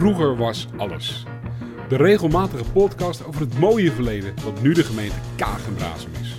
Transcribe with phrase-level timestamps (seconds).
[0.00, 1.24] Vroeger was alles.
[1.88, 6.34] De regelmatige podcast over het mooie verleden dat nu de gemeente Kagenbrazem is.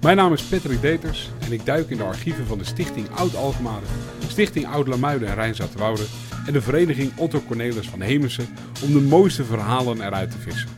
[0.00, 3.80] Mijn naam is Patrick Deters en ik duik in de archieven van de Stichting Oud-Alkmaar,
[4.28, 6.04] Stichting Oud-Lamuiden en Rijnzaterwoude
[6.46, 8.48] en de vereniging Otto Cornelis van Hemersen
[8.82, 10.68] om de mooiste verhalen eruit te vissen.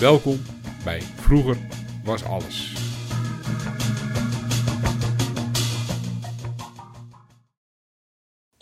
[0.00, 0.40] Welkom
[0.84, 1.56] bij Vroeger
[2.04, 2.85] was alles.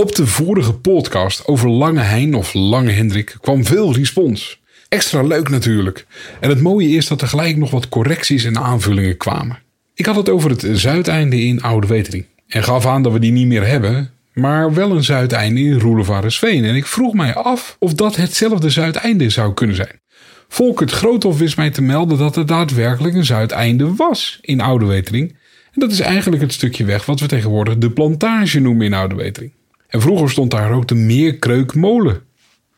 [0.05, 4.61] Op de vorige podcast over Lange Hein of Lange Hendrik kwam veel respons.
[4.89, 6.07] Extra leuk natuurlijk.
[6.41, 9.59] En het mooie is dat er gelijk nog wat correcties en aanvullingen kwamen.
[9.95, 12.25] Ik had het over het zuideinde in Oude Wetering.
[12.47, 16.65] En gaf aan dat we die niet meer hebben, maar wel een zuideinde in Roelevarensveen.
[16.65, 20.01] En ik vroeg mij af of dat hetzelfde zuideinde zou kunnen zijn.
[20.49, 25.31] Volkert Groothoff wist mij te melden dat er daadwerkelijk een zuideinde was in Oude Wetering.
[25.73, 29.15] En dat is eigenlijk het stukje weg wat we tegenwoordig de plantage noemen in Oude
[29.15, 29.53] Wetering.
[29.95, 32.23] En vroeger stond daar ook de Meerkreukmolen.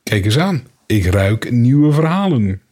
[0.03, 2.63] Kijk eens aan, ik ruik nieuwe verhalen.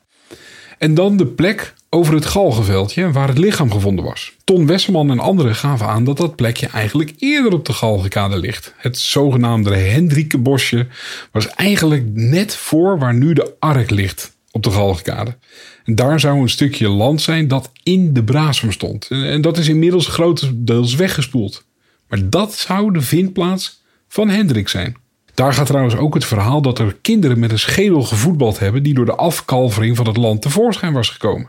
[0.78, 4.32] En dan de plek over het galgenveldje waar het lichaam gevonden was.
[4.44, 8.74] Ton Wesselman en anderen gaven aan dat dat plekje eigenlijk eerder op de Galgenkade ligt.
[8.76, 10.86] Het zogenaamde Hendrikenbosje
[11.32, 15.36] was eigenlijk net voor waar nu de Ark ligt op de Galgenkade.
[15.84, 19.08] En daar zou een stukje land zijn dat in de Brasem stond.
[19.08, 21.64] En dat is inmiddels grotendeels weggespoeld.
[22.08, 23.82] Maar dat zou de vindplaats
[24.14, 24.96] van Hendrik zijn.
[25.34, 28.94] Daar gaat trouwens ook het verhaal dat er kinderen met een schedel gevoetbald hebben die
[28.94, 31.48] door de afkalvering van het land tevoorschijn was gekomen.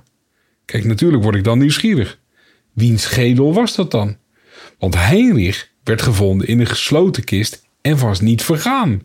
[0.66, 2.20] Kijk, natuurlijk word ik dan nieuwsgierig.
[2.74, 4.18] Wiens schedel was dat dan?
[4.80, 9.02] Want Heinrich werd gevonden in een gesloten kist en was niet vergaan.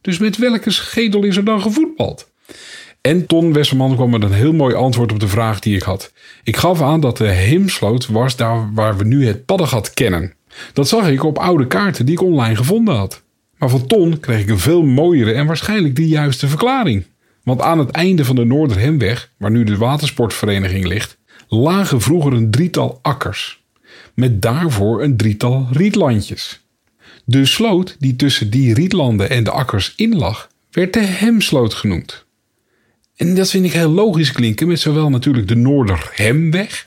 [0.00, 2.30] Dus met welke schedel is er dan gevoetbald?
[3.00, 6.12] En Ton Wesselman kwam met een heel mooi antwoord op de vraag die ik had.
[6.42, 10.34] Ik gaf aan dat de Heemsloot was daar waar we nu het Paddengat kennen.
[10.72, 13.22] Dat zag ik op oude kaarten die ik online gevonden had.
[13.58, 17.04] Maar van Ton kreeg ik een veel mooiere en waarschijnlijk de juiste verklaring.
[17.42, 22.50] Want aan het einde van de Noorderhemweg, waar nu de watersportvereniging ligt, lagen vroeger een
[22.50, 23.62] drietal akkers.
[24.14, 26.60] Met daarvoor een drietal rietlandjes.
[27.24, 32.24] De sloot die tussen die rietlanden en de akkers in lag, werd de Hemsloot genoemd.
[33.16, 36.86] En dat vind ik heel logisch klinken met zowel natuurlijk de Noorderhemweg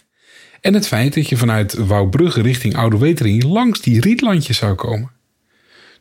[0.62, 5.12] en het feit dat je vanuit Wouwbrugge richting Oude Wetering langs die rietlandjes zou komen.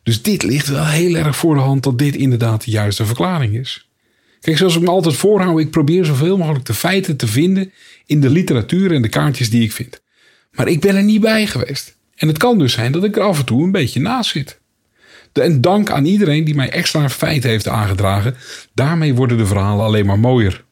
[0.03, 3.55] Dus dit ligt wel heel erg voor de hand dat dit inderdaad de juiste verklaring
[3.55, 3.89] is.
[4.39, 7.71] Kijk, zoals ik me altijd voorhoud, ik probeer zoveel mogelijk de feiten te vinden
[8.05, 10.01] in de literatuur en de kaartjes die ik vind.
[10.51, 11.97] Maar ik ben er niet bij geweest.
[12.15, 14.59] En het kan dus zijn dat ik er af en toe een beetje naast zit.
[15.33, 18.35] En dank aan iedereen die mij extra feiten heeft aangedragen.
[18.73, 20.65] Daarmee worden de verhalen alleen maar mooier.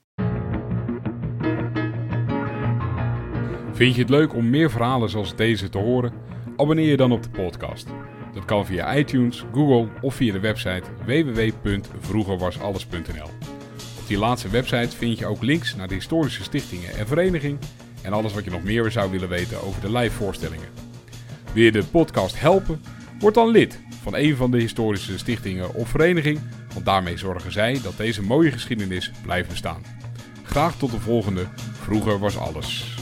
[3.75, 6.13] Vind je het leuk om meer verhalen zoals deze te horen?
[6.57, 7.87] Abonneer je dan op de podcast.
[8.33, 13.29] Dat kan via iTunes, Google of via de website www.vroegerwasalles.nl.
[13.99, 17.59] Op die laatste website vind je ook links naar de historische stichtingen en vereniging
[18.01, 20.67] en alles wat je nog meer zou willen weten over de live voorstellingen.
[21.53, 22.81] Wil je de podcast helpen?
[23.19, 26.39] Word dan lid van een van de historische stichtingen of vereniging,
[26.73, 29.83] want daarmee zorgen zij dat deze mooie geschiedenis blijft bestaan.
[30.43, 31.45] Graag tot de volgende.
[31.73, 32.94] Vroeger was alles.